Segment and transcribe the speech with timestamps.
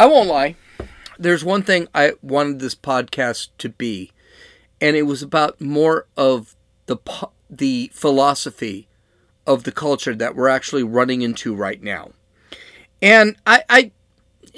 [0.00, 0.56] I won't lie.
[1.18, 4.12] There's one thing I wanted this podcast to be,
[4.80, 6.96] and it was about more of the
[7.50, 8.88] the philosophy
[9.46, 12.12] of the culture that we're actually running into right now.
[13.02, 13.90] And I, I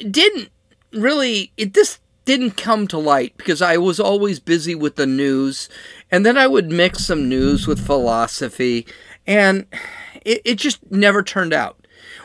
[0.09, 0.51] didn't
[0.93, 5.69] really it this didn't come to light because I was always busy with the news,
[6.09, 8.87] and then I would mix some news with philosophy,
[9.27, 9.67] and
[10.25, 11.82] it, it just never turned out.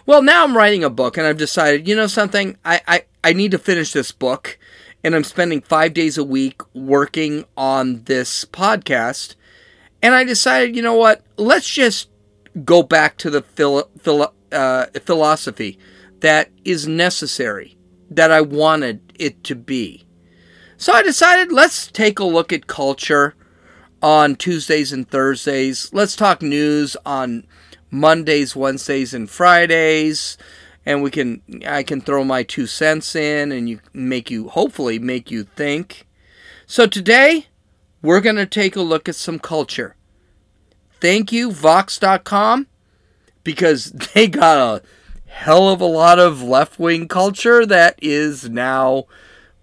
[0.08, 3.34] Well, now I'm writing a book, and I've decided, you know something, I, I, I
[3.34, 4.58] need to finish this book,
[5.04, 9.36] and I'm spending five days a week working on this podcast,
[10.02, 12.10] and I decided, you know what, let's just
[12.64, 15.78] go back to the philo- philo- uh, philosophy
[16.22, 17.78] that is necessary,
[18.10, 20.08] that I wanted it to be.
[20.78, 23.36] So I decided let's take a look at culture
[24.02, 25.90] on Tuesdays and Thursdays.
[25.92, 27.46] Let's talk news on
[27.92, 30.38] Mondays, Wednesdays, and Fridays.
[30.86, 35.00] And we can I can throw my two cents in and you make you hopefully
[35.00, 36.08] make you think.
[36.66, 37.48] So today
[38.02, 39.96] we're going to take a look at some culture.
[41.02, 42.68] Thank you vox.com
[43.44, 44.84] because they got a
[45.26, 49.06] hell of a lot of left wing culture that is now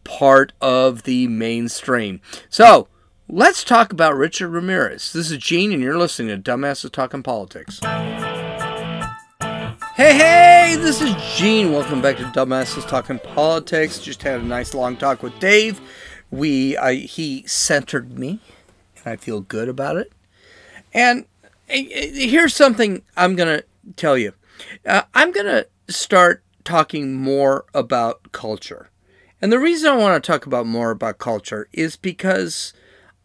[0.04, 2.20] part of the mainstream.
[2.48, 2.88] So,
[3.34, 5.12] let's talk about Richard Ramirez.
[5.12, 7.80] This is Gene, and you're listening to Dumbasses Talking Politics.
[9.96, 11.72] Hey, hey, this is Gene.
[11.72, 13.98] Welcome back to Dumbasses Talking Politics.
[13.98, 15.80] Just had a nice long talk with Dave.
[16.30, 18.38] We, I, he centered me,
[18.98, 20.12] and I feel good about it.
[20.92, 21.24] And
[21.68, 23.64] eh, eh, here's something I'm going to
[23.96, 24.32] tell you.
[24.86, 28.90] Uh, I'm going to start talking more about culture.
[29.42, 32.72] And the reason I want to talk about more about culture is because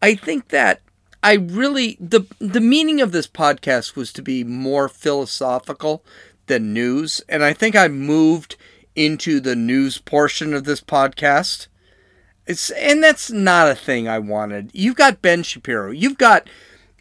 [0.02, 0.82] I think that
[1.22, 6.04] I really the the meaning of this podcast was to be more philosophical
[6.48, 8.56] than news, and I think I moved
[8.96, 11.68] into the news portion of this podcast.
[12.46, 14.72] It's and that's not a thing I wanted.
[14.74, 16.50] You've got Ben Shapiro, you've got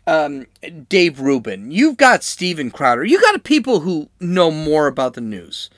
[0.06, 0.46] um,
[0.89, 5.70] Dave Rubin, you've got Steven Crowder, you got people who know more about the news.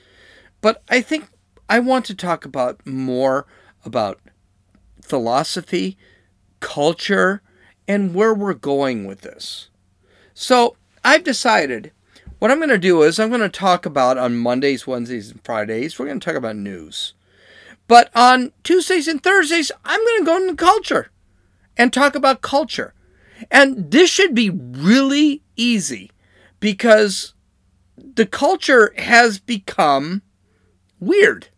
[0.61, 1.29] But I think
[1.69, 3.45] I want to talk about more
[3.85, 4.19] about
[5.01, 5.97] philosophy,
[6.61, 7.41] culture,
[7.87, 9.69] and where we're going with this.
[10.33, 11.91] So I've decided
[12.39, 15.43] what I'm going to do is I'm going to talk about on Mondays, Wednesdays, and
[15.43, 17.13] Fridays, we're going to talk about news.
[17.87, 21.11] But on Tuesdays and Thursdays, I'm going to go into culture
[21.77, 22.93] and talk about culture.
[23.51, 26.11] And this should be really easy
[26.59, 27.33] because
[27.97, 30.21] the culture has become
[30.99, 31.49] weird.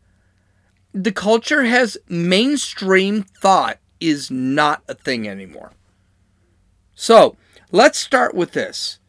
[0.93, 5.71] The culture has mainstream thought is not a thing anymore.
[6.93, 7.37] So
[7.71, 8.99] let's start with this.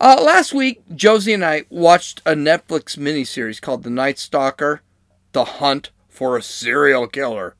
[0.00, 4.80] Uh, last week, Josie and I watched a Netflix miniseries called The Night Stalker
[5.32, 7.54] The Hunt for a Serial Killer.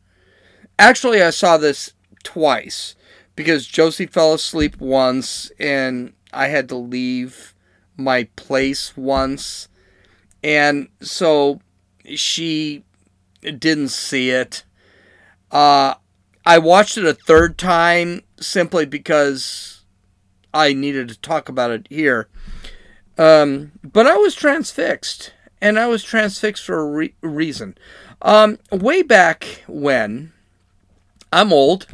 [0.79, 1.93] Actually, I saw this
[2.23, 2.95] twice
[3.37, 7.55] because Josie fell asleep once and I had to leave
[7.99, 9.69] my place once.
[10.43, 11.61] And so
[12.15, 12.85] she
[13.43, 14.65] didn't see it.
[15.51, 15.95] Uh,
[16.45, 19.83] I watched it a third time simply because
[20.53, 22.29] I needed to talk about it here.
[23.19, 27.77] Um, but I was transfixed, and I was transfixed for a re- reason.
[28.23, 30.33] Um, way back when,
[31.33, 31.87] I'm old.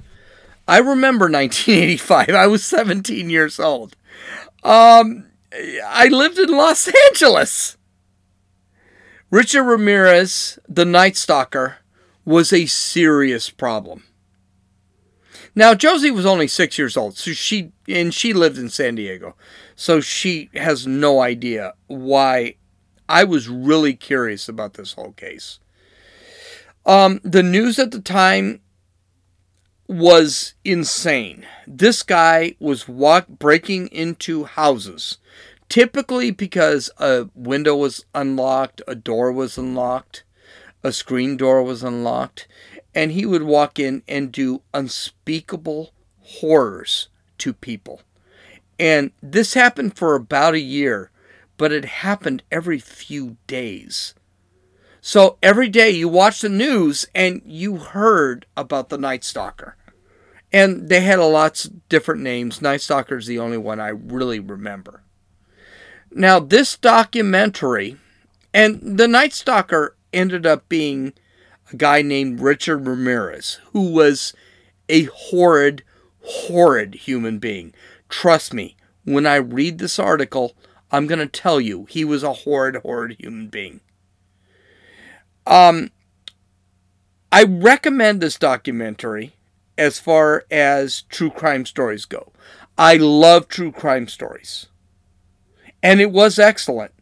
[0.69, 2.31] I remember 1985.
[2.31, 3.97] I was 17 years old.
[4.63, 7.77] Um, I lived in Los Angeles.
[9.31, 11.79] Richard Ramirez, the Night Stalker,
[12.25, 14.05] was a serious problem.
[15.59, 19.35] Now Josie was only six years old, so she and she lived in San Diego,
[19.75, 22.57] so she has no idea why.
[23.09, 25.61] I was really curious about this whole case.
[26.85, 28.61] Um, the news at the time
[29.89, 31.47] was insane.
[31.67, 35.19] This guy was walk breaking into houses,
[35.69, 40.25] typically because a window was unlocked, a door was unlocked,
[40.83, 42.49] a screen door was unlocked,
[42.97, 48.01] and he would walk in and do unspeakable horrors to people.
[48.79, 51.11] And this happened for about a year,
[51.59, 54.15] but it happened every few days.
[55.03, 59.77] So every day you watch the news and you heard about the Night Stalker.
[60.51, 62.63] And they had a lots of different names.
[62.63, 65.03] Night Stalker is the only one I really remember.
[66.11, 67.97] Now, this documentary,
[68.55, 71.13] and the Night Stalker ended up being
[71.73, 74.33] a guy named Richard Ramirez, who was
[74.89, 75.83] a horrid,
[76.23, 77.75] horrid human being.
[78.09, 80.55] Trust me, when I read this article,
[80.91, 83.81] I'm going to tell you he was a horrid, horrid human being.
[85.47, 85.91] Um,
[87.31, 89.35] I recommend this documentary
[89.79, 92.33] as far as true crime stories go.
[92.79, 94.67] I love true crime stories.
[95.83, 96.93] And it was excellent.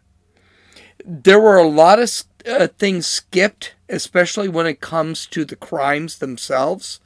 [1.05, 2.11] There were a lot of
[2.47, 7.01] uh, things skipped, especially when it comes to the crimes themselves,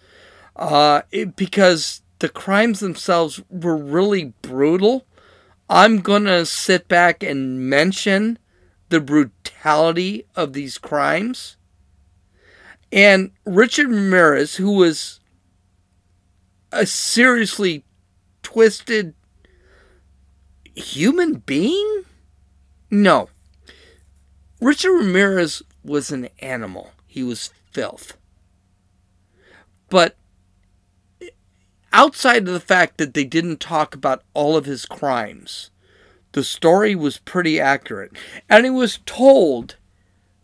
[0.57, 5.07] uh, it, because the crimes themselves were really brutal.
[5.71, 8.39] I'm going to sit back and mention
[8.89, 11.57] the brutality of these crimes.
[12.91, 15.21] And Richard Ramirez, who was
[16.73, 17.85] a seriously
[18.43, 19.15] twisted
[20.75, 22.05] human being?
[22.91, 23.29] No.
[24.61, 26.93] Richard Ramirez was an animal.
[27.07, 28.17] He was filth.
[29.89, 30.17] But
[31.93, 35.71] outside of the fact that they didn't talk about all of his crimes,
[36.33, 38.13] the story was pretty accurate.
[38.49, 39.77] And it was told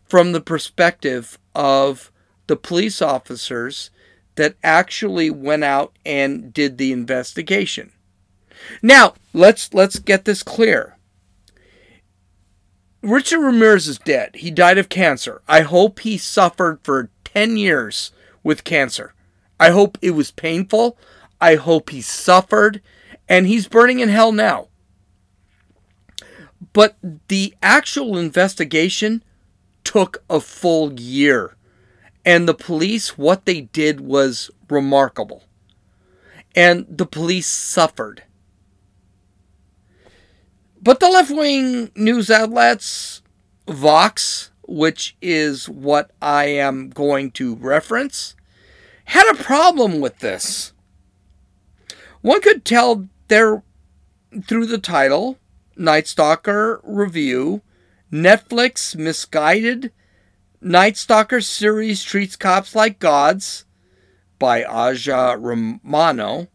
[0.07, 2.11] from the perspective of
[2.47, 3.89] the police officers
[4.35, 7.91] that actually went out and did the investigation.
[8.81, 10.94] Now, let's let's get this clear.
[13.05, 14.35] Richard Ramirez is dead.
[14.37, 15.43] He died of cancer.
[15.47, 18.11] I hope he suffered for 10 years
[18.43, 19.13] with cancer.
[19.59, 20.97] I hope it was painful.
[21.39, 22.81] I hope he suffered
[23.29, 24.69] and he's burning in hell now.
[26.73, 26.97] But
[27.27, 29.23] the actual investigation
[29.83, 31.55] took a full year.
[32.25, 35.43] And the police, what they did was remarkable.
[36.55, 38.23] And the police suffered.
[40.85, 43.23] But the left wing news outlets,
[43.67, 48.35] Vox, which is what I am going to reference,
[49.05, 50.73] had a problem with this.
[52.21, 53.63] One could tell there
[54.47, 55.39] through the title,
[55.75, 57.63] Night Stalker Review,
[58.13, 59.91] Netflix misguided
[60.61, 63.65] Night Stalker series treats cops like gods
[64.37, 66.47] by Aja Romano.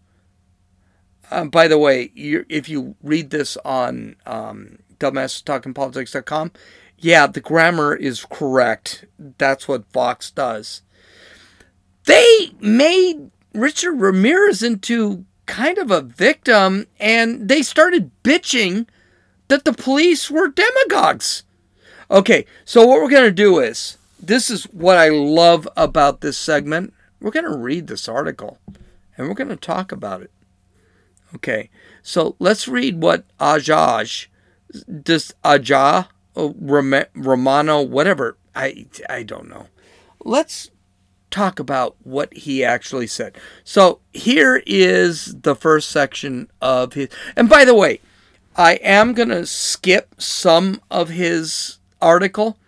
[1.30, 4.80] Um, by the way, if you read this on um,
[6.98, 9.06] yeah, the grammar is correct.
[9.38, 10.82] That's what Vox does.
[12.04, 18.86] They made Richard Ramirez into kind of a victim, and they started bitching
[19.48, 21.44] that the police were demagogues.
[22.10, 26.36] Okay, so what we're going to do is this is what I love about this
[26.36, 26.92] segment.
[27.20, 28.58] We're going to read this article
[29.16, 30.30] and we're going to talk about it.
[31.34, 31.70] Okay,
[32.02, 34.26] so let's read what Ajaj,
[34.86, 36.48] this Aja, uh,
[37.14, 39.66] Romano, whatever, I, I don't know.
[40.24, 40.70] Let's
[41.30, 43.36] talk about what he actually said.
[43.64, 47.08] So here is the first section of his.
[47.36, 48.00] And by the way,
[48.56, 52.58] I am going to skip some of his article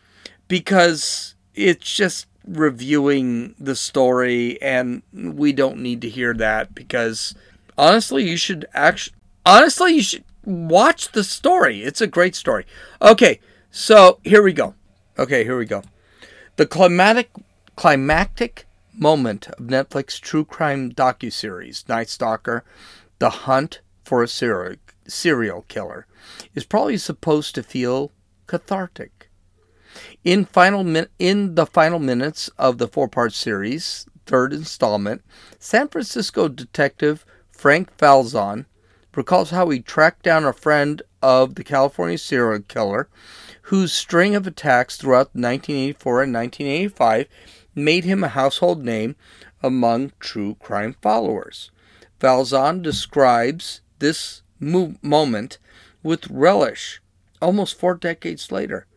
[0.48, 7.34] because it's just reviewing the story and we don't need to hear that because
[7.76, 11.82] honestly you should actually honestly you should watch the story.
[11.82, 12.66] It's a great story.
[13.00, 13.40] Okay
[13.70, 14.74] so here we go.
[15.18, 15.82] Okay here we go.
[16.56, 17.30] The climatic
[17.76, 22.62] climactic moment of netflix true crime docu-series night stalker
[23.18, 24.76] the hunt for a serial,
[25.06, 26.06] serial killer
[26.54, 28.12] is probably supposed to feel
[28.46, 29.30] cathartic.
[30.24, 35.22] In final min- in the final minutes of the four-part series, third installment,
[35.58, 37.24] San Francisco detective
[37.62, 38.66] Frank Falzon
[39.14, 43.08] recalls how he tracked down a friend of the California serial killer
[43.70, 47.28] whose string of attacks throughout 1984 and 1985
[47.76, 49.14] made him a household name
[49.62, 51.70] among true crime followers.
[52.18, 55.58] Falzon describes this mo- moment
[56.02, 57.00] with relish
[57.40, 58.88] almost four decades later.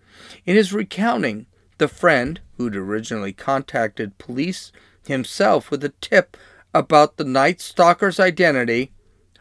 [0.44, 1.46] In his recounting,
[1.78, 4.72] the friend, who'd originally contacted police
[5.06, 6.36] himself with a tip
[6.76, 8.92] about the Night Stalker's identity,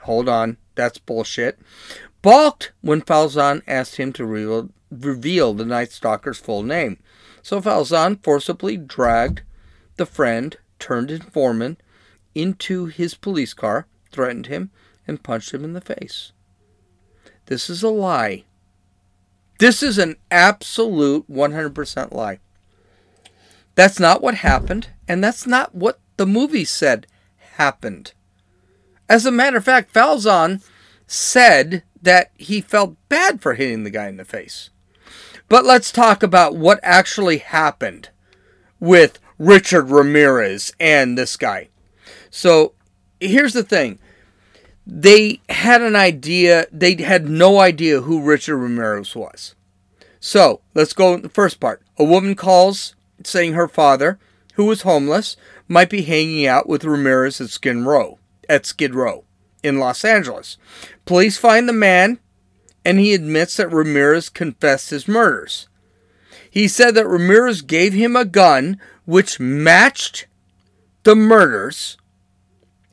[0.01, 1.59] hold on, that's bullshit,
[2.23, 6.99] balked when Falzon asked him to re- reveal the Night Stalker's full name.
[7.43, 9.43] So Falzon forcibly dragged
[9.97, 11.83] the friend turned informant
[12.35, 14.71] into his police car, threatened him,
[15.07, 16.33] and punched him in the face.
[17.47, 18.45] This is a lie
[19.59, 22.39] this is an absolute 100% lie.
[23.75, 27.07] That's not what happened, and that's not what the movie said
[27.55, 28.13] happened.
[29.09, 30.65] As a matter of fact, Falzon
[31.07, 34.71] said that he felt bad for hitting the guy in the face.
[35.49, 38.09] But let's talk about what actually happened
[38.81, 41.69] with Richard Ramirez and this guy.
[42.31, 42.73] So
[43.21, 43.99] here's the thing
[44.87, 49.55] they had an idea, they had no idea who Richard Ramirez was.
[50.21, 51.83] So let's go the first part.
[51.99, 54.19] A woman calls saying her father
[54.55, 55.37] who was homeless,
[55.69, 58.19] might be hanging out with Ramirez at Skid Row,
[58.49, 59.25] at Skid Row
[59.63, 60.59] in Los Angeles.
[61.07, 62.19] Police find the man,
[62.85, 65.69] and he admits that Ramirez confessed his murders.
[66.51, 70.27] He said that Ramirez gave him a gun which matched
[71.03, 71.97] the murders,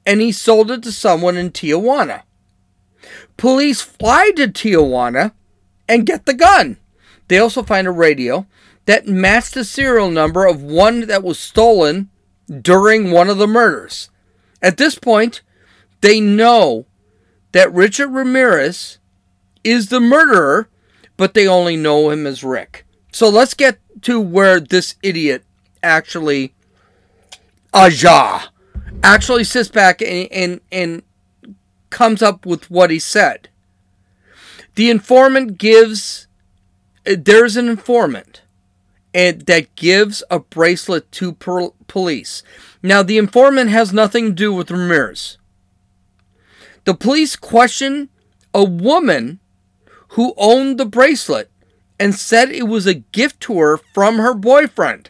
[0.06, 2.24] and he sold it to someone in Tijuana.
[3.38, 5.34] Police fly to Tijuana
[5.88, 6.78] and get the gun.
[7.28, 8.46] They also find a radio
[8.86, 12.10] that matched the serial number of one that was stolen
[12.60, 14.10] during one of the murders.
[14.62, 15.42] At this point,
[16.02, 16.86] they know
[17.52, 19.00] that Richard Ramirez
[19.64, 20.68] is the murderer,
[21.18, 22.86] but they only know him as Rick.
[23.12, 25.44] So let's get to where this idiot
[25.84, 26.54] actually,
[27.74, 28.50] Aja,
[29.04, 31.04] actually sits back and, and, and
[31.90, 33.50] comes up with what he said.
[34.76, 36.28] The informant gives,
[37.06, 38.41] uh, there's an informant
[39.14, 42.44] and that gives a bracelet to per- police.
[42.82, 45.38] Now, the informant has nothing to do with Ramirez.
[46.86, 48.10] The police question
[48.54, 49.40] a woman
[50.10, 51.50] who owned the bracelet
[52.00, 55.10] and said it was a gift to her from her boyfriend.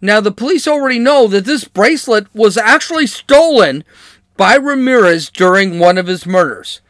[0.00, 3.84] Now, the police already know that this bracelet was actually stolen
[4.36, 6.80] by Ramirez during one of his murders.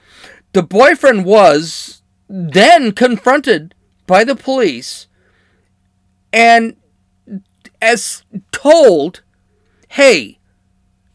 [0.53, 3.75] The boyfriend was then confronted
[4.07, 5.07] by the police
[6.37, 6.77] and
[7.81, 9.23] as told,
[9.89, 10.39] hey,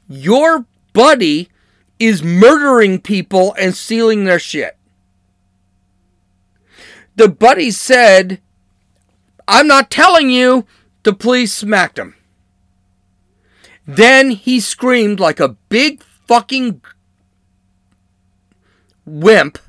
[0.10, 1.48] your buddy
[2.00, 4.78] is murdering people and stealing their shit.
[7.18, 8.42] The buddy said,
[9.48, 10.66] I'm not telling you.
[11.04, 12.16] The police smacked him.
[13.86, 16.82] Then he screamed like a big fucking
[19.06, 19.60] wimp.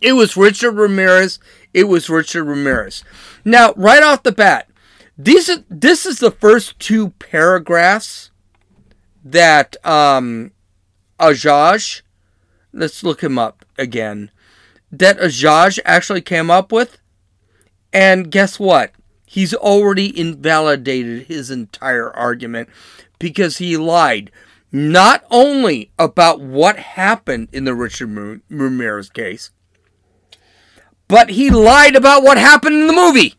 [0.00, 1.38] It was Richard Ramirez.
[1.74, 3.04] It was Richard Ramirez.
[3.44, 4.70] Now, right off the bat,
[5.18, 8.30] these are, this is the first two paragraphs
[9.24, 10.52] that um,
[11.18, 12.02] Ajaj,
[12.72, 14.30] let's look him up again,
[14.90, 16.98] that Ajaj actually came up with.
[17.92, 18.92] And guess what?
[19.26, 22.68] He's already invalidated his entire argument
[23.18, 24.30] because he lied
[24.70, 29.50] not only about what happened in the Richard Ramirez case,
[31.14, 33.36] but he lied about what happened in the movie.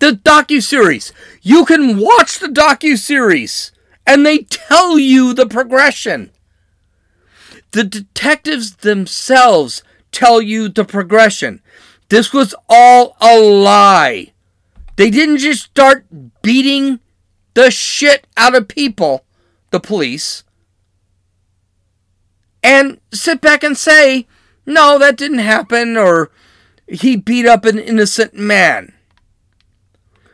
[0.00, 1.10] The docu-series.
[1.40, 3.72] You can watch the docu-series
[4.06, 6.30] and they tell you the progression.
[7.70, 11.62] The detectives themselves tell you the progression.
[12.10, 14.34] This was all a lie.
[14.96, 16.04] They didn't just start
[16.42, 17.00] beating
[17.54, 19.24] the shit out of people,
[19.70, 20.44] the police,
[22.62, 24.26] and sit back and say,
[24.66, 26.30] no, that didn't happen, or
[26.86, 28.92] he beat up an innocent man.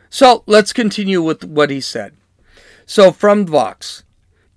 [0.09, 2.15] So let's continue with what he said.
[2.85, 4.03] So from Vox,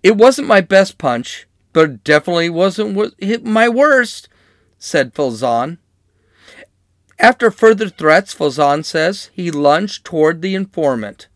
[0.03, 4.29] it wasn't my best punch, but it definitely wasn't my worst,
[4.79, 5.79] said Falzon.
[7.19, 11.29] After further threats, Falzon says he lunged toward the informant,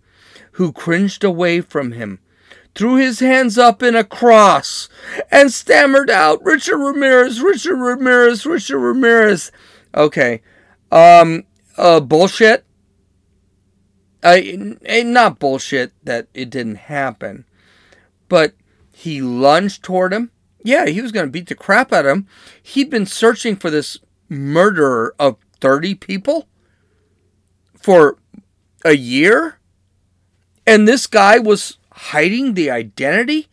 [0.52, 2.20] who cringed away from him
[2.74, 4.88] threw his hands up in a cross,
[5.30, 9.50] and stammered out, Richard Ramirez, Richard Ramirez, Richard Ramirez.
[9.94, 10.42] Okay.
[10.90, 11.44] Um,
[11.76, 12.64] uh, bullshit.
[14.22, 17.46] I, uh, not bullshit that it didn't happen,
[18.28, 18.54] but
[18.92, 20.30] he lunged toward him.
[20.62, 22.26] Yeah, he was going to beat the crap out of him.
[22.62, 23.98] He'd been searching for this
[24.28, 26.48] murderer of 30 people
[27.78, 28.18] for
[28.84, 29.58] a year.
[30.66, 33.48] And this guy was hiding the identity?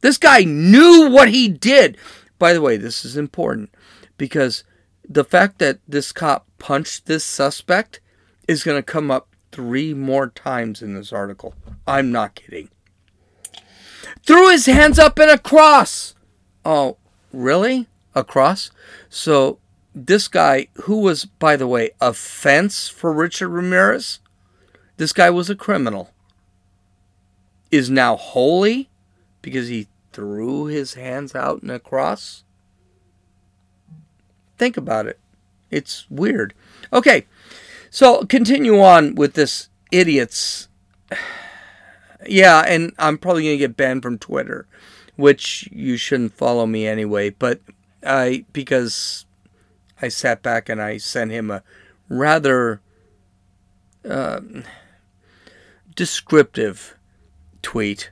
[0.00, 1.96] This guy knew what he did.
[2.38, 3.70] By the way, this is important
[4.16, 4.64] because
[5.08, 8.00] the fact that this cop punched this suspect
[8.46, 11.54] is going to come up three more times in this article.
[11.86, 12.68] I'm not kidding.
[14.24, 16.14] Threw his hands up in a cross.
[16.64, 16.98] Oh,
[17.32, 17.86] really?
[18.14, 18.70] A cross?
[19.08, 19.58] So,
[19.94, 24.20] this guy, who was, by the way, a fence for Richard Ramirez,
[24.96, 26.10] this guy was a criminal
[27.70, 28.90] is now holy
[29.42, 32.44] because he threw his hands out in a cross?
[34.56, 35.18] Think about it.
[35.70, 36.54] It's weird.
[36.92, 37.26] Okay,
[37.90, 40.68] so continue on with this idiot's.
[42.26, 44.66] Yeah, and I'm probably going to get banned from Twitter,
[45.14, 47.60] which you shouldn't follow me anyway, but
[48.04, 49.24] I, because
[50.02, 51.62] I sat back and I sent him a
[52.08, 52.80] rather
[54.06, 54.40] uh,
[55.94, 56.97] descriptive
[57.62, 58.10] tweet.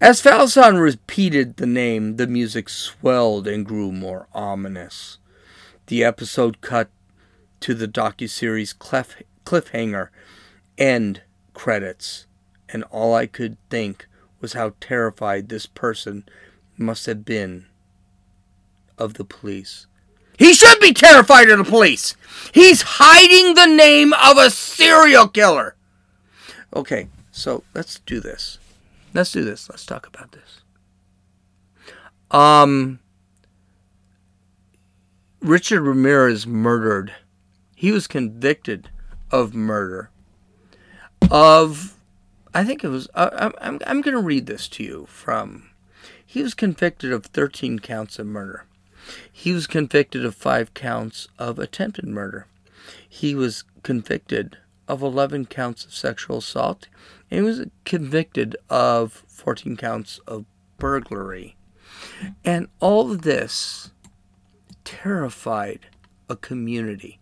[0.00, 5.18] As Falzon repeated the name, the music swelled and grew more ominous.
[5.86, 6.88] The episode cut
[7.60, 10.08] to the docuseries cliff, cliffhanger
[10.78, 12.26] end credits,
[12.68, 14.08] and all I could think
[14.40, 16.24] was how terrified this person
[16.78, 17.66] must have been
[18.96, 19.86] of the police.
[20.38, 22.16] He should be terrified of the police.
[22.52, 25.76] He's hiding the name of a serial killer.
[26.74, 28.58] Okay, so let's do this.
[29.14, 29.68] Let's do this.
[29.68, 30.60] Let's talk about this.
[32.30, 33.00] Um
[35.40, 37.14] Richard Ramirez murdered.
[37.74, 38.90] He was convicted
[39.30, 40.10] of murder.
[41.30, 41.96] Of
[42.52, 45.70] I think it was uh, I'm I'm going to read this to you from
[46.24, 48.64] he was convicted of 13 counts of murder.
[49.32, 52.46] He was convicted of five counts of attempted murder.
[53.08, 56.88] He was convicted of 11 counts of sexual assault.
[57.30, 60.44] And he was convicted of 14 counts of
[60.78, 61.56] burglary.
[62.44, 63.92] And all of this
[64.84, 65.86] terrified
[66.28, 67.20] a community.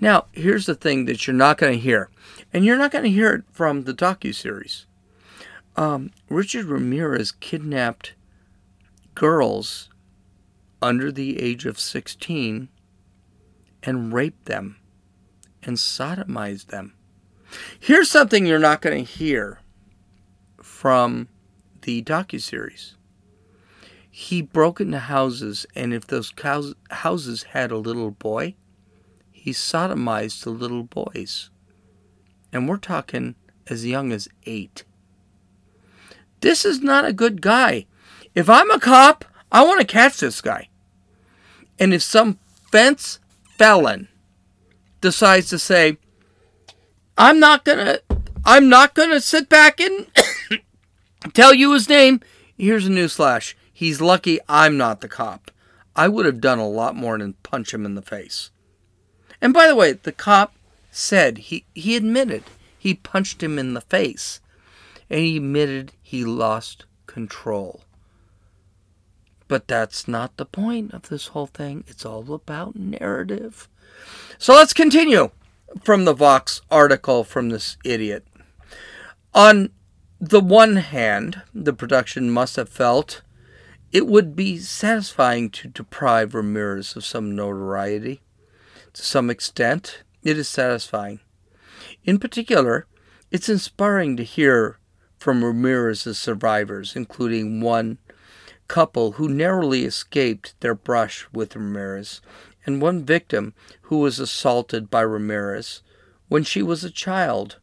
[0.00, 2.10] Now, here's the thing that you're not going to hear,
[2.52, 4.86] and you're not going to hear it from the docu series.
[5.76, 8.14] Um, Richard Ramirez kidnapped
[9.14, 9.88] girls
[10.82, 12.68] under the age of 16
[13.82, 14.76] and raped them
[15.62, 16.95] and sodomized them.
[17.78, 19.60] Here's something you're not going to hear
[20.62, 21.28] from
[21.82, 22.94] the docuseries.
[24.10, 26.32] He broke into houses, and if those
[26.90, 28.54] houses had a little boy,
[29.30, 31.50] he sodomized the little boys.
[32.52, 33.34] And we're talking
[33.68, 34.84] as young as eight.
[36.40, 37.86] This is not a good guy.
[38.34, 40.68] If I'm a cop, I want to catch this guy.
[41.78, 42.38] And if some
[42.72, 43.18] fence
[43.56, 44.08] felon
[45.00, 45.98] decides to say,
[47.18, 47.98] I'm not gonna
[48.44, 50.06] I'm not gonna sit back and
[51.34, 52.20] tell you his name,
[52.56, 53.54] here's a newsflash.
[53.72, 55.50] He's lucky I'm not the cop.
[55.94, 58.50] I would have done a lot more than punch him in the face.
[59.40, 60.54] And by the way, the cop
[60.90, 62.44] said he, he admitted
[62.78, 64.40] he punched him in the face.
[65.08, 67.82] And he admitted he lost control.
[69.48, 71.84] But that's not the point of this whole thing.
[71.86, 73.68] It's all about narrative.
[74.38, 75.30] So let's continue
[75.82, 78.26] from the Vox article from this idiot.
[79.34, 79.70] On
[80.20, 83.22] the one hand, the production must have felt
[83.92, 88.20] it would be satisfying to deprive Ramirez of some notoriety.
[88.94, 91.20] To some extent, it is satisfying.
[92.04, 92.86] In particular,
[93.30, 94.78] it's inspiring to hear
[95.18, 97.98] from Ramirez's survivors, including one
[98.68, 102.20] couple who narrowly escaped their brush with Ramirez,
[102.66, 105.82] and one victim who was assaulted by Ramirez
[106.28, 107.58] when she was a child.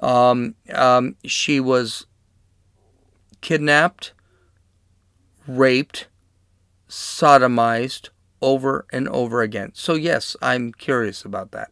[0.00, 2.06] Um, um, she was
[3.40, 4.12] kidnapped,
[5.46, 6.08] raped,
[6.88, 8.10] sodomized
[8.42, 9.70] over and over again.
[9.74, 11.70] So, yes, I'm curious about that.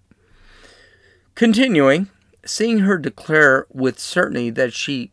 [1.35, 2.09] Continuing,
[2.45, 5.11] seeing her declare with certainty that she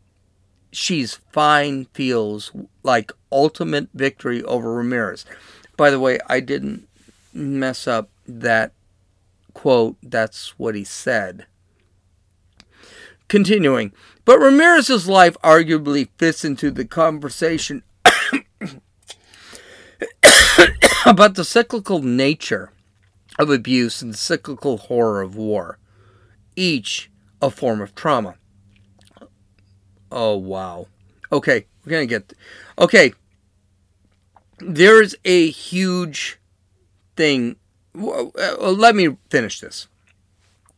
[0.72, 2.50] she's fine feels
[2.82, 5.24] like ultimate victory over Ramirez.
[5.76, 6.88] By the way, I didn't
[7.32, 8.72] mess up that
[9.52, 9.96] quote.
[10.02, 11.46] That's what he said.
[13.28, 13.92] Continuing,
[14.24, 17.82] but Ramirez's life arguably fits into the conversation
[21.06, 22.70] about the cyclical nature
[23.38, 25.78] of abuse and the cyclical horror of war,
[26.54, 27.10] each
[27.40, 28.36] a form of trauma.
[30.12, 30.86] Oh, wow.
[31.32, 32.32] Okay, we're going to get.
[32.78, 33.12] Okay.
[34.58, 36.38] There's a huge
[37.16, 37.56] thing.
[37.98, 39.88] Uh, uh, let me finish this.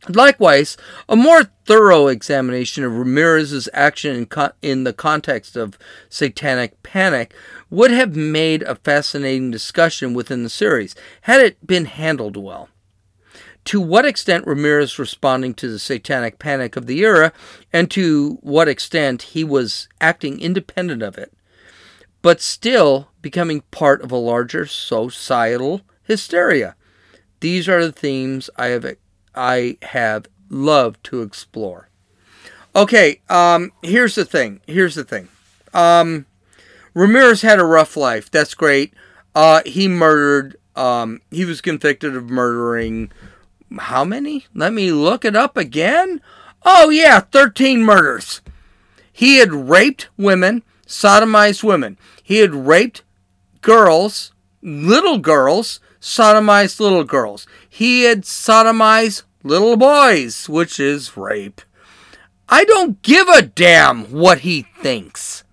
[0.07, 0.77] Likewise,
[1.09, 7.33] a more thorough examination of Ramirez's action in, con- in, the context of satanic panic
[7.69, 12.69] would have made a fascinating discussion within the series, had it been handled well
[13.67, 17.33] to what extent Ramirez responding to the satanic panic of the era,
[17.73, 21.33] and to what extent he was acting independent of it,
[22.27, 26.75] but still becoming part of a larger societal hysteria.
[27.39, 28.97] These are the themes I have
[29.33, 31.87] I have loved to explore.
[32.75, 34.59] Okay, um, here's the thing.
[34.67, 35.29] Here's the thing.
[35.73, 36.25] Um,
[36.93, 38.29] Ramirez had a rough life.
[38.29, 38.93] That's great.
[39.33, 40.57] Uh, he murdered.
[40.75, 43.09] Um, he was convicted of murdering
[43.79, 44.47] how many?
[44.53, 46.19] Let me look it up again.
[46.65, 48.41] Oh, yeah, 13 murders.
[49.13, 51.97] He had raped women, sodomized women.
[52.23, 53.03] He had raped
[53.61, 57.45] girls, little girls, sodomized little girls.
[57.69, 61.61] He had sodomized little boys, which is rape.
[62.49, 65.43] I don't give a damn what he thinks.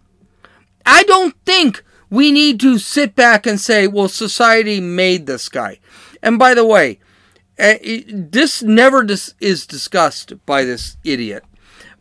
[0.87, 5.81] I don't think we need to sit back and say, well, society made this guy.
[6.23, 7.01] And by the way,
[7.57, 9.07] Uh, this never
[9.39, 11.45] is discussed by this idiot.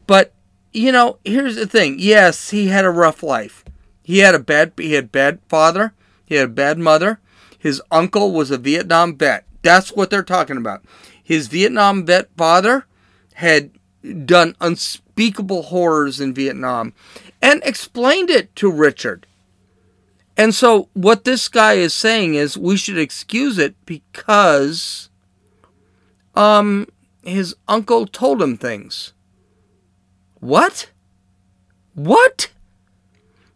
[0.08, 0.34] But
[0.74, 1.98] you know, here's the thing.
[2.00, 3.64] Yes, he had a rough life.
[4.04, 5.94] He had a bad he had bad father,
[6.26, 7.20] he had a bad mother.
[7.58, 9.46] His uncle was a Vietnam vet.
[9.62, 10.84] That's what they're talking about.
[11.24, 12.86] His Vietnam vet father
[13.36, 13.72] had
[14.26, 16.94] done unspeakable horrors in Vietnam
[17.42, 19.26] and explained it to Richard.
[20.36, 25.10] And so what this guy is saying is we should excuse it because
[26.36, 26.88] um
[27.24, 29.13] his uncle told him things.
[30.44, 30.90] What?
[31.94, 32.52] What?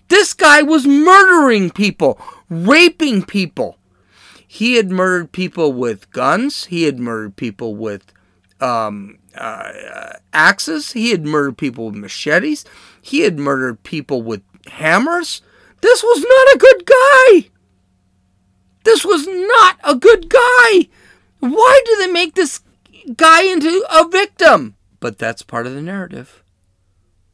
[0.07, 2.17] This guy was murdering people,
[2.49, 3.77] raping people.
[4.47, 6.63] He had murdered people with guns.
[6.65, 8.13] He had murdered people with
[8.61, 10.93] um, uh, axes.
[10.93, 12.63] He had murdered people with machetes.
[13.01, 15.41] He had murdered people with hammers.
[15.81, 17.49] This was not a good guy.
[18.85, 20.87] This was not a good guy.
[21.41, 22.61] Why do they make this
[23.17, 24.77] guy into a victim?
[25.01, 26.45] But that's part of the narrative.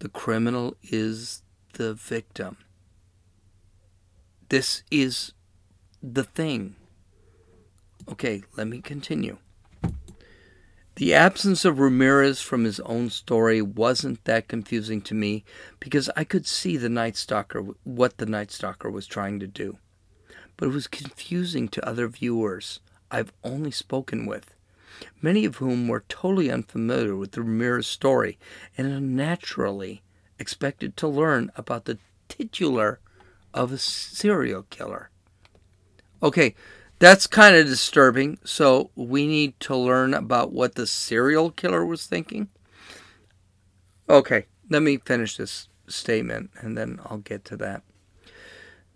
[0.04, 1.44] The criminal is
[1.76, 2.58] the victim.
[4.50, 5.32] This is
[6.02, 6.76] the thing.
[8.12, 9.38] Okay, let me continue.
[10.96, 15.46] The absence of Ramirez from his own story wasn't that confusing to me
[15.80, 19.78] because I could see the Night Stalker, what the Night Stalker was trying to do.
[20.58, 24.54] But it was confusing to other viewers I've only spoken with,
[25.22, 28.38] many of whom were totally unfamiliar with the Ramirez story
[28.78, 30.04] and naturally
[30.40, 33.00] expected to learn about the titular
[33.54, 35.10] of a serial killer.
[36.22, 36.56] Okay,
[37.00, 38.40] that's kind of disturbing.
[38.44, 42.50] So we need to learn about what the serial killer was thinking.
[44.10, 47.84] Okay, let me finish this statement and then I'll get to that.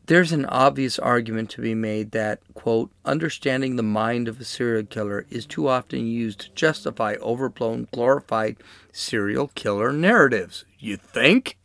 [0.08, 4.86] There's an obvious argument to be made that, quote, understanding the mind of a serial
[4.86, 8.56] killer is too often used to justify overblown, glorified
[8.93, 10.63] serial killer narratives.
[10.80, 11.58] You think?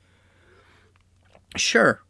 [1.55, 2.02] Sure.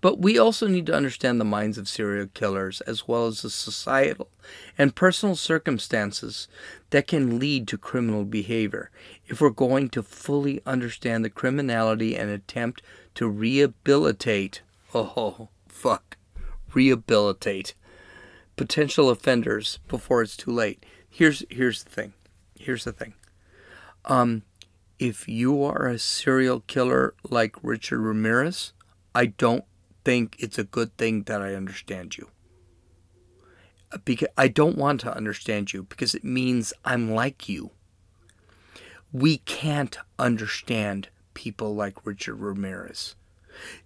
[0.00, 3.50] But we also need to understand the minds of serial killers as well as the
[3.50, 4.28] societal
[4.78, 6.46] and personal circumstances
[6.90, 8.92] that can lead to criminal behavior
[9.26, 12.82] if we're going to fully understand the criminality and attempt
[13.16, 14.62] to rehabilitate.
[14.94, 15.48] Oh,
[15.86, 16.16] fuck.
[16.74, 17.74] Rehabilitate
[18.56, 20.84] potential offenders before it's too late.
[21.08, 22.12] Here's here's the thing.
[22.58, 23.14] Here's the thing.
[24.04, 24.42] Um
[24.98, 28.72] if you are a serial killer like Richard Ramirez,
[29.14, 29.64] I don't
[30.04, 32.30] think it's a good thing that I understand you.
[34.04, 37.70] Because I don't want to understand you because it means I'm like you.
[39.12, 43.14] We can't understand people like Richard Ramirez.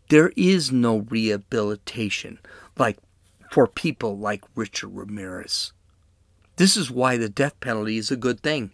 [0.09, 2.39] There is no rehabilitation
[2.79, 2.99] like
[3.51, 5.73] for people like Richard Ramirez.
[6.57, 8.73] This is why the death penalty is a good thing.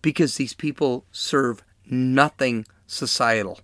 [0.00, 3.60] Because these people serve nothing societal.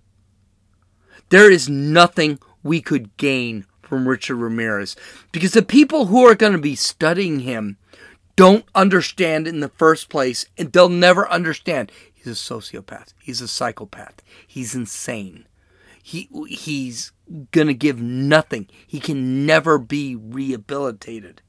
[1.29, 4.95] There is nothing we could gain from Richard Ramirez
[5.31, 7.77] because the people who are going to be studying him
[8.35, 11.91] don't understand in the first place and they'll never understand.
[12.13, 13.13] He's a sociopath.
[13.21, 14.21] He's a psychopath.
[14.45, 15.47] He's insane.
[16.07, 17.13] He he's
[17.49, 18.67] going to give nothing.
[18.85, 21.41] He can never be rehabilitated.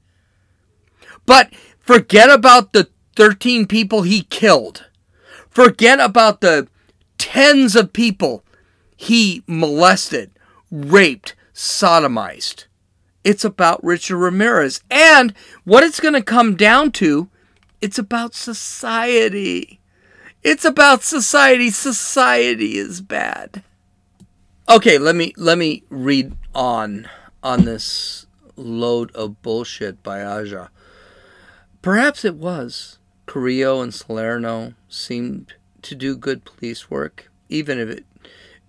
[1.27, 4.87] But forget about the 13 people he killed.
[5.51, 6.69] Forget about the
[7.19, 8.47] tens of people
[8.97, 10.31] he molested,
[10.71, 12.65] raped, sodomized.
[13.25, 14.81] It's about Richard Ramirez.
[14.91, 17.29] And what it's going to come down to,
[17.83, 19.81] it's about society.
[20.43, 21.69] It's about society.
[21.69, 23.63] Society is bad.
[24.69, 27.09] Okay, let me let me read on
[27.41, 28.27] on this
[28.57, 30.71] load of bullshit by Aja.
[31.83, 32.99] Perhaps it was.
[33.27, 38.07] Carrillo and Salerno seemed to do good police work, even if it,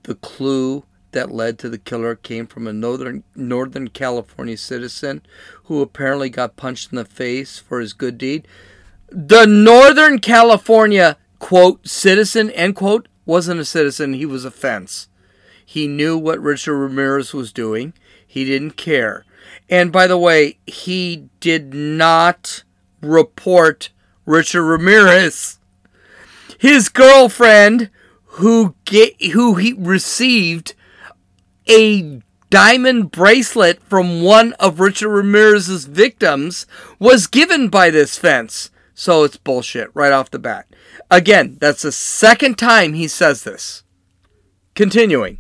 [0.04, 0.84] the clue
[1.14, 5.24] that led to the killer came from a northern Northern California citizen
[5.64, 8.48] who apparently got punched in the face for his good deed.
[9.10, 15.10] The Northern California quote citizen end quote wasn't a citizen, he was a fence.
[15.69, 17.93] He knew what Richard Ramirez was doing.
[18.25, 19.25] He didn't care.
[19.69, 22.63] And by the way, he did not
[23.01, 23.89] report
[24.25, 25.60] Richard Ramirez.
[26.58, 27.89] His girlfriend
[28.23, 30.73] who get who he received
[31.69, 36.65] a diamond bracelet from one of Richard Ramirez's victims
[36.97, 38.71] was given by this fence.
[38.95, 40.65] So it's bullshit right off the bat.
[41.12, 43.84] Again, that's the second time he says this.
[44.75, 45.39] Continuing,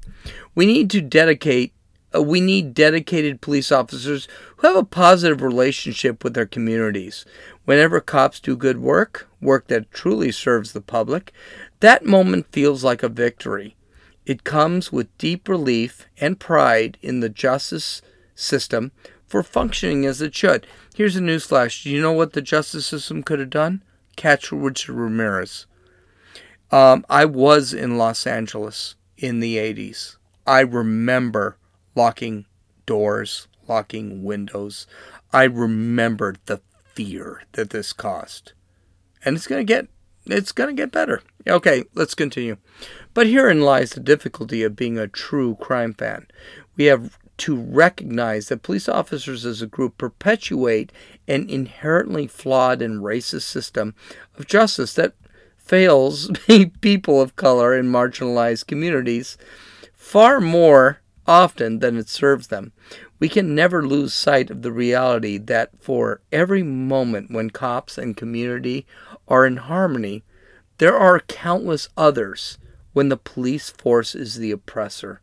[0.57, 1.71] we need to dedicate
[2.15, 7.25] Uh, we need dedicated police officers who have a positive relationship with their communities.
[7.65, 11.33] Whenever cops do good work, work that truly serves the public,
[11.81, 13.75] that moment feels like a victory.
[14.25, 18.01] It comes with deep relief and pride in the justice
[18.35, 18.93] system
[19.27, 20.65] for functioning as it should.
[20.95, 21.83] Here's a newsflash.
[21.83, 23.83] Do you know what the justice system could have done?
[24.15, 25.67] Catch Richard Ramirez.
[26.71, 30.16] Um, I was in Los Angeles in the 80s.
[30.47, 31.57] I remember
[31.93, 32.45] locking
[32.85, 34.87] doors, locking windows.
[35.33, 36.61] I remembered the
[36.93, 38.53] fear that this caused.
[39.23, 39.87] And it's going to get
[40.25, 41.21] it's going to get better.
[41.47, 42.57] Okay, let's continue.
[43.13, 46.27] But herein lies the difficulty of being a true crime fan.
[46.75, 50.91] We have to recognize that police officers as a group perpetuate
[51.27, 53.95] an inherently flawed and racist system
[54.37, 55.13] of justice that
[55.57, 56.31] fails
[56.81, 59.37] people of color in marginalized communities
[60.07, 62.71] far more often than it serves them.
[63.19, 68.15] We can never lose sight of the reality that for every moment when cops and
[68.15, 68.87] community
[69.27, 70.23] are in harmony,
[70.77, 72.57] there are countless others
[72.93, 75.19] when the police force is the oppressor.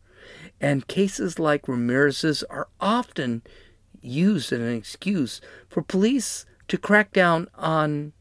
[0.60, 3.40] And cases like Ramirez's are often
[4.02, 8.12] used as an excuse for police to crack down on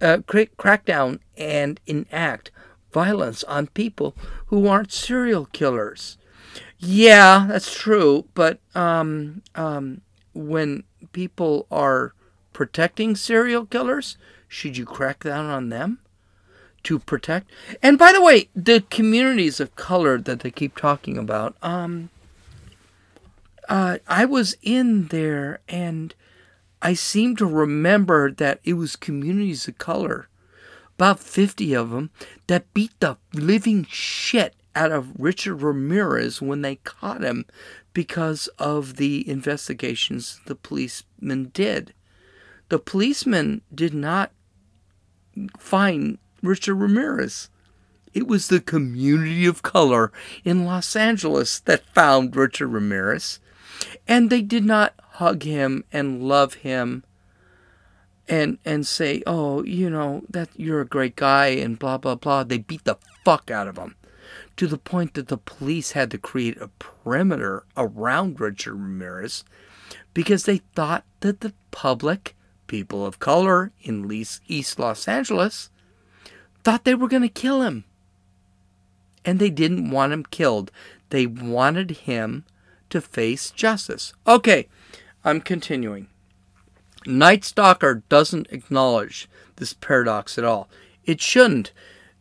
[0.00, 2.52] uh, crack down and enact
[2.92, 4.14] violence on people
[4.46, 6.16] who aren't serial killers.
[6.78, 10.00] Yeah, that's true, but um, um,
[10.32, 12.14] when people are
[12.52, 15.98] protecting serial killers, should you crack down on them
[16.84, 17.50] to protect?
[17.82, 22.10] And by the way, the communities of color that they keep talking about, um,
[23.68, 26.14] uh, I was in there and
[26.80, 30.28] I seem to remember that it was communities of color,
[30.98, 32.10] about 50 of them,
[32.48, 37.46] that beat the living shit out of Richard Ramirez when they caught him
[37.92, 41.94] because of the investigations the policemen did.
[42.68, 44.32] The policemen did not
[45.56, 47.48] find Richard Ramirez.
[48.12, 50.10] It was the community of color
[50.44, 53.38] in Los Angeles that found Richard Ramirez.
[54.08, 57.04] And they did not hug him and love him
[58.28, 62.44] and and say, "Oh, you know, that you're a great guy" and blah blah blah.
[62.44, 63.94] They beat the fuck out of him
[64.56, 69.44] to the point that the police had to create a perimeter around Richard Ramirez
[70.14, 72.34] because they thought that the public,
[72.66, 74.10] people of color in
[74.48, 75.70] East Los Angeles,
[76.64, 77.84] thought they were going to kill him.
[79.24, 80.70] And they didn't want him killed.
[81.10, 82.44] They wanted him
[82.90, 84.12] to face justice.
[84.26, 84.68] Okay,
[85.24, 86.08] I'm continuing.
[87.08, 90.68] Night Stalker doesn't acknowledge this paradox at all.
[91.06, 91.72] It shouldn't.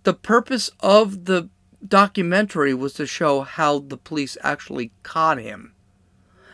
[0.03, 1.49] The purpose of the
[1.85, 5.73] documentary was to show how the police actually caught him,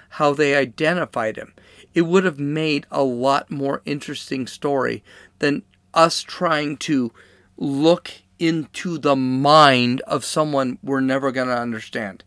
[0.10, 1.54] how they identified him.
[1.93, 5.04] It would have made a lot more interesting story
[5.38, 5.62] than
[5.93, 7.12] us trying to
[7.56, 12.24] look into the mind of someone we're never going to understand.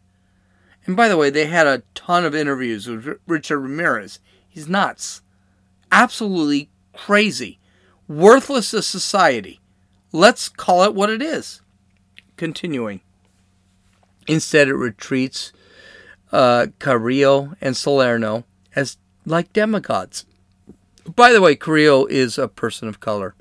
[0.84, 4.20] And by the way, they had a ton of interviews with Richard Ramirez.
[4.48, 5.22] He's nuts.
[5.96, 7.58] Absolutely crazy.
[8.06, 9.60] Worthless to society.
[10.12, 11.62] Let's call it what it is
[12.36, 13.00] continuing.
[14.26, 15.54] Instead, it retreats
[16.32, 20.26] uh, Carrillo and Salerno as like demigods.
[21.14, 23.34] By the way, Carrillo is a person of color.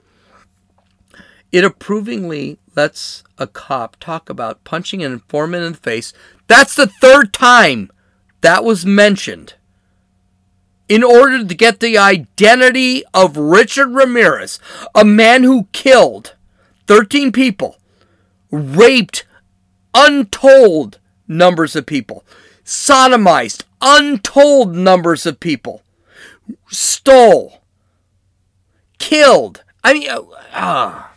[1.52, 6.14] It approvingly lets a cop talk about punching an informant in the face.
[6.48, 7.92] That's the third time
[8.40, 9.56] that was mentioned.
[10.88, 14.60] In order to get the identity of Richard Ramirez,
[14.94, 16.36] a man who killed
[16.88, 17.78] 13 people
[18.52, 19.26] raped
[19.94, 22.24] untold numbers of people,
[22.64, 25.82] sodomized untold numbers of people,
[26.70, 27.64] stole,
[29.00, 29.64] killed.
[29.84, 30.22] I mean, uh,
[30.54, 31.12] ah.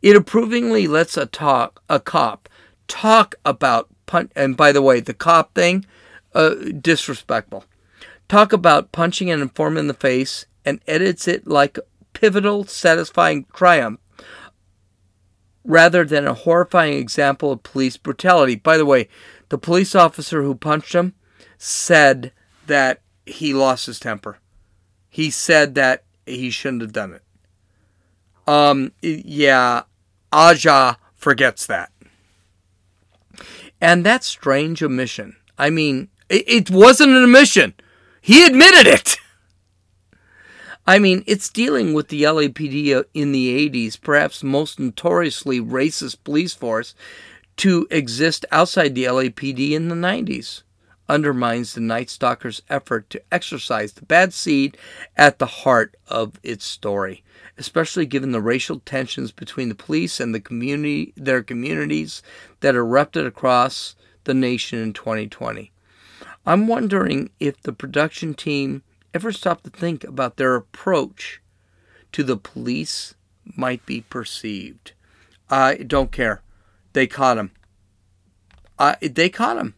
[0.00, 2.48] It approvingly lets a talk a cop
[2.86, 4.30] talk about punch.
[4.36, 5.84] And by the way, the cop thing,
[6.34, 7.64] uh, disrespectful.
[8.28, 11.78] Talk about punching an informant in the face and edits it like
[12.12, 14.00] pivotal, satisfying triumph
[15.68, 18.56] rather than a horrifying example of police brutality.
[18.56, 19.08] By the way,
[19.50, 21.14] the police officer who punched him
[21.58, 22.32] said
[22.66, 24.38] that he lost his temper.
[25.10, 27.22] He said that he shouldn't have done it.
[28.46, 29.82] Um, yeah,
[30.32, 31.92] Aja forgets that.
[33.80, 35.36] And that strange omission.
[35.58, 37.74] I mean, it, it wasn't an admission.
[38.20, 39.16] He admitted it.
[40.86, 46.54] I mean, it's dealing with the LAPD in the 80s, perhaps most notoriously racist police
[46.54, 46.94] force,
[47.58, 50.62] to exist outside the LAPD in the 90s
[51.08, 54.76] undermines the Night Stalker's effort to exorcise the bad seed
[55.16, 57.24] at the heart of its story,
[57.56, 62.22] especially given the racial tensions between the police and the community their communities
[62.60, 65.72] that erupted across the nation in 2020.
[66.48, 68.82] I'm wondering if the production team
[69.12, 71.42] ever stopped to think about their approach
[72.12, 74.92] to the police might be perceived.
[75.50, 76.40] I don't care.
[76.94, 77.50] They caught him.
[78.78, 79.74] I, they caught him.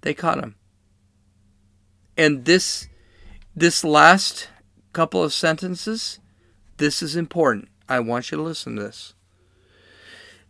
[0.00, 0.54] They caught him.
[2.16, 2.88] And this
[3.54, 4.48] this last
[4.94, 6.18] couple of sentences,
[6.78, 7.68] this is important.
[7.90, 9.12] I want you to listen to this.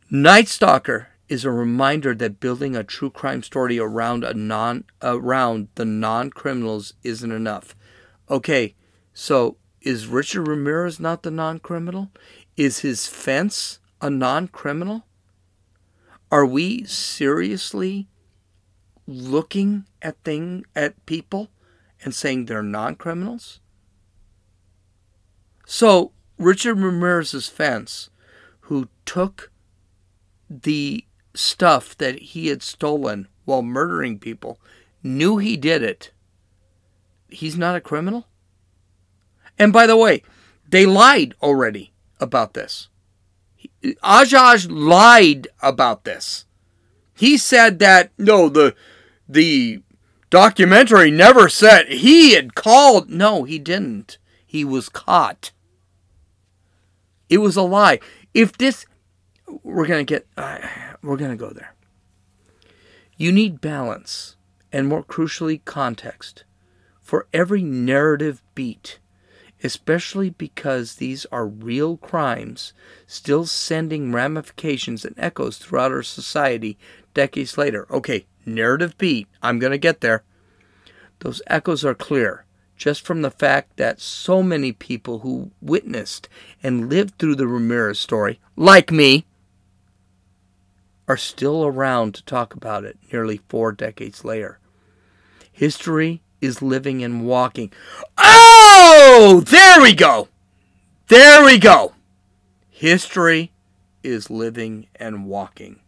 [0.09, 5.67] Night Stalker is a reminder that building a true crime story around a non around
[5.75, 7.75] the non-criminals isn't enough.
[8.31, 8.77] Okay,
[9.13, 12.13] so is Richard Ramirez not the non-criminal?
[12.57, 15.07] Is his fence a non-criminal?
[16.31, 18.07] Are we seriously
[19.05, 21.51] looking at thing at people
[22.05, 23.59] and saying they're non-criminals?
[25.67, 28.11] So Richard Ramirez's fence,
[28.61, 29.51] who took
[30.49, 34.59] the stuff that he had stolen while murdering people,
[35.03, 36.13] knew he did it.
[37.29, 38.27] He's not a criminal?
[39.59, 40.23] And by the way,
[40.69, 42.89] they lied already about this.
[44.03, 46.47] Aja lied about this.
[47.15, 48.75] He said that no, the
[49.29, 49.83] the
[50.31, 53.09] documentary never said he had called.
[53.09, 54.19] No, he didn't.
[54.45, 55.53] He was caught.
[57.29, 58.01] It was a lie.
[58.33, 58.87] If this,
[59.63, 60.27] we're gonna get,
[61.05, 61.75] we're gonna go there.
[63.17, 64.37] You need balance
[64.73, 66.45] and, more crucially, context
[67.01, 68.99] for every narrative beat,
[69.63, 72.73] especially because these are real crimes
[73.07, 76.77] still sending ramifications and echoes throughout our society
[77.13, 77.87] decades later.
[77.91, 80.25] Okay, narrative beat, I'm going to get there.
[81.21, 82.45] Those echoes are clear
[82.77, 86.29] just from the fact that so many people who witnessed
[86.63, 89.25] and lived through the Ramirez story, like me,
[91.07, 94.59] are still around to talk about it nearly four decades later.
[95.53, 97.73] History is living and walking.
[98.19, 100.29] Oh, there we go.
[101.09, 101.93] There we go.
[102.71, 103.53] History
[104.03, 105.81] is living and walking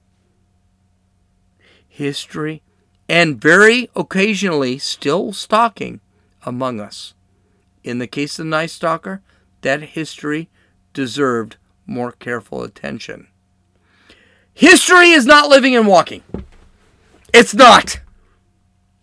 [1.97, 2.63] history,
[3.09, 6.01] and very occasionally still stalking
[6.43, 7.15] among us.
[7.83, 9.23] In the case of the Night Stalker,
[9.63, 10.51] that history
[10.93, 13.29] deserved more careful attention.
[14.57, 16.23] History is not living and walking.
[17.35, 18.01] It's not.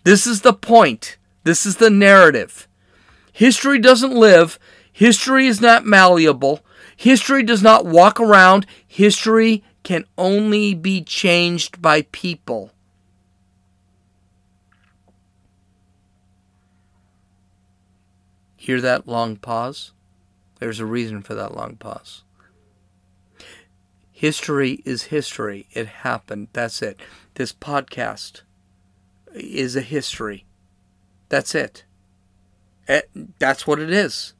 [0.03, 1.17] This is the point.
[1.43, 2.67] This is the narrative.
[3.31, 4.57] History doesn't live.
[4.91, 6.65] History is not malleable.
[6.97, 8.65] History does not walk around.
[8.87, 12.71] History can only be changed by people.
[18.57, 19.91] Hear that long pause?
[20.57, 22.23] There's a reason for that long pause.
[24.23, 25.67] History is history.
[25.73, 26.47] It happened.
[26.53, 26.97] That's it.
[27.33, 28.43] This podcast
[29.33, 30.45] is a history.
[31.27, 31.83] That's it.
[32.87, 33.01] Eh,
[33.37, 34.33] that's what it is.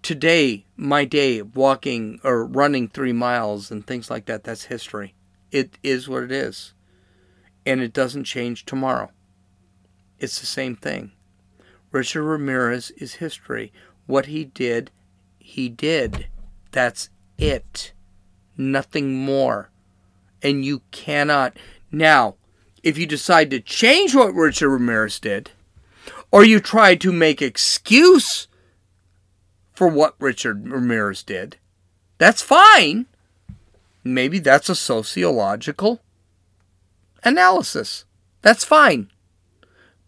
[0.00, 5.14] Today, my day walking or running three miles and things like that, that's history.
[5.50, 6.72] It is what it is.
[7.66, 9.10] And it doesn't change tomorrow.
[10.18, 11.12] It's the same thing.
[11.92, 13.74] Richard Ramirez is history.
[14.06, 14.90] What he did,
[15.38, 16.28] he did.
[16.72, 17.92] That's it.
[18.56, 19.70] Nothing more.
[20.42, 21.56] And you cannot.
[21.90, 22.36] Now,
[22.82, 25.50] if you decide to change what Richard Ramirez did,
[26.30, 28.46] or you try to make excuse
[29.72, 31.56] for what Richard Ramirez did,
[32.18, 33.06] that's fine.
[34.04, 36.00] Maybe that's a sociological
[37.24, 38.04] analysis.
[38.42, 39.10] That's fine.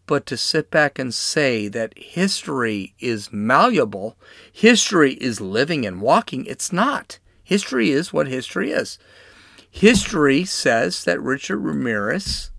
[0.07, 4.17] But to sit back and say that history is malleable,
[4.53, 7.19] history is living and walking, it's not.
[7.47, 8.99] History is what history is.
[9.71, 12.51] History says that Richard Ramirez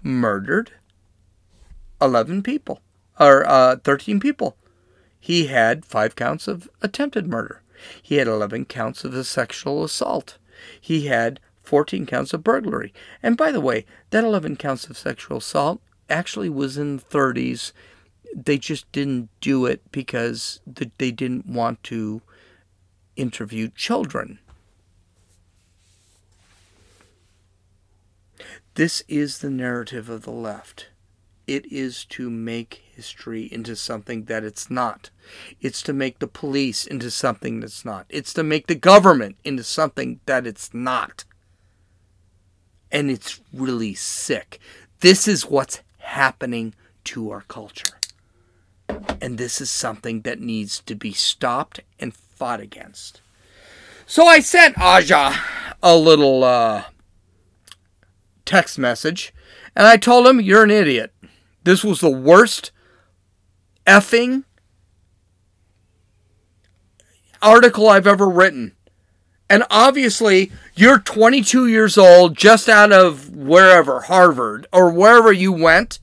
[0.00, 0.70] murdered
[2.00, 2.80] 11 people,
[3.18, 4.56] or uh, 13 people.
[5.18, 7.62] He had five counts of attempted murder.
[8.00, 10.38] He had 11 counts of sexual assault.
[10.80, 12.94] He had 14 counts of burglary.
[13.24, 17.72] And by the way, that 11 counts of sexual assault actually was in the 30s.
[18.32, 20.60] They just didn't do it because
[20.98, 22.22] they didn't want to
[23.16, 24.38] interview children.
[28.74, 30.88] This is the narrative of the left.
[31.46, 35.10] It is to make history into something that it's not.
[35.60, 38.06] It's to make the police into something that's not.
[38.08, 41.24] It's to make the government into something that it's not.
[42.90, 44.58] And it's really sick.
[45.00, 47.98] This is what's happening to our culture.
[49.20, 53.20] And this is something that needs to be stopped and fought against.
[54.04, 55.32] So I sent Aja
[55.80, 56.86] a little uh,
[58.44, 59.32] text message
[59.76, 61.14] and I told him, You're an idiot.
[61.62, 62.72] This was the worst
[63.86, 64.42] effing
[67.40, 68.74] article I've ever written.
[69.48, 76.00] And obviously, you're 22 years old, just out of wherever, Harvard, or wherever you went,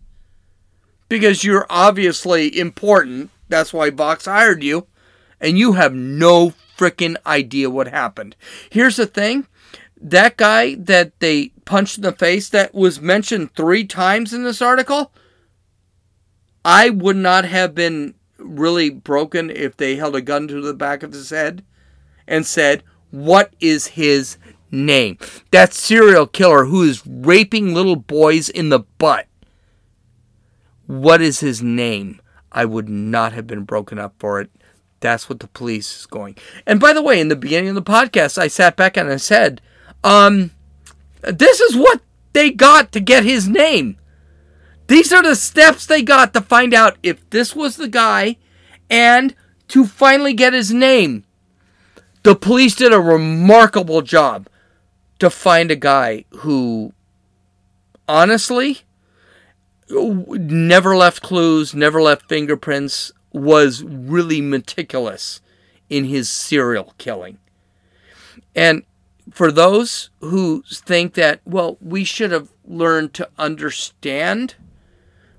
[1.10, 3.30] because you're obviously important.
[3.50, 4.88] That's why Vox hired you.
[5.42, 8.36] And you have no freaking idea what happened.
[8.70, 9.48] Here's the thing
[10.02, 14.62] that guy that they punched in the face that was mentioned three times in this
[14.62, 15.12] article,
[16.64, 21.04] I would not have been really broken if they held a gun to the back
[21.04, 21.64] of his head
[22.28, 24.38] and said, What is his
[24.72, 25.18] name?
[25.52, 29.28] That serial killer who is raping little boys in the butt.
[30.86, 32.22] What is his name?
[32.52, 34.50] I would not have been broken up for it.
[35.00, 36.36] That's what the police is going.
[36.66, 39.18] And by the way, in the beginning of the podcast, I sat back and I
[39.18, 39.62] said,
[40.04, 40.52] um,
[41.22, 42.02] this is what
[42.34, 43.98] they got to get his name.
[44.88, 48.38] These are the steps they got to find out if this was the guy
[48.90, 49.36] and
[49.70, 51.24] to finally get his name.
[52.24, 54.48] The police did a remarkable job
[55.20, 56.94] to find a guy who,
[58.08, 58.80] honestly,
[59.90, 65.42] never left clues, never left fingerprints, was really meticulous
[65.90, 67.40] in his serial killing.
[68.56, 68.84] And
[69.32, 74.56] for those who think that, well, we should have learned to understand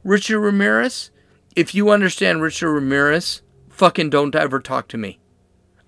[0.05, 1.11] Richard Ramirez,
[1.57, 5.19] if you understand Richard Ramirez, fucking don't ever talk to me.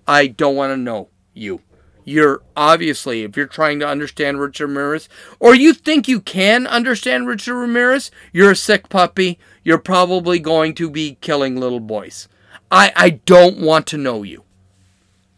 [0.07, 1.61] I don't want to know you.
[2.05, 5.07] You're obviously, if you're trying to understand Richard Ramirez,
[5.39, 9.39] or you think you can understand Richard Ramirez, you're a sick puppy.
[9.63, 12.27] You're probably going to be killing little boys.
[12.71, 14.43] I, I don't want to know you.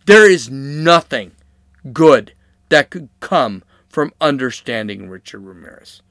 [0.06, 1.32] There is nothing
[1.92, 2.34] good
[2.70, 6.02] that could come from understanding Richard Ramirez.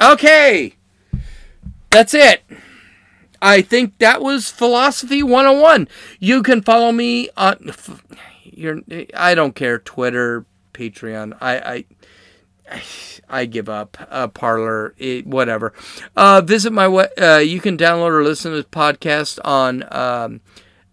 [0.00, 0.74] Okay,
[1.90, 2.42] that's it.
[3.42, 5.88] I think that was philosophy 101.
[6.18, 7.72] You can follow me on
[8.60, 8.80] your
[9.14, 11.36] I don't care Twitter, Patreon.
[11.40, 11.84] I
[12.70, 12.82] I
[13.28, 13.96] I give up.
[14.10, 15.72] Uh, Parler, it, whatever.
[16.16, 16.86] Uh, visit my.
[16.86, 20.40] Uh, you can download or listen to this podcast on um,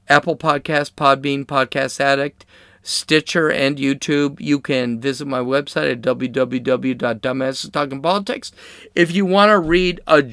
[0.07, 2.45] Apple Podcast, Podbean, Podcast Addict,
[2.81, 4.39] Stitcher, and YouTube.
[4.39, 8.51] You can visit my website at www.dumbassestalkingpolitics.
[8.95, 10.23] If you want to read a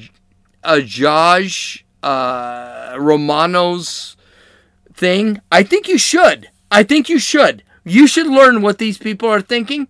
[0.63, 4.17] a Josh uh, Romano's
[4.93, 6.49] thing, I think you should.
[6.71, 7.63] I think you should.
[7.83, 9.87] You should learn what these people are thinking.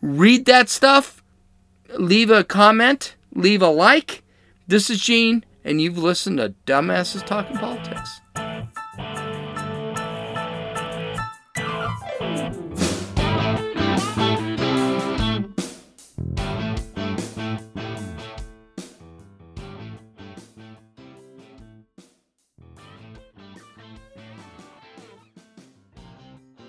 [0.00, 1.22] Read that stuff.
[1.98, 3.16] Leave a comment.
[3.34, 4.22] Leave a like.
[4.66, 8.20] This is Gene, and you've listened to Dumbasses Talking Politics.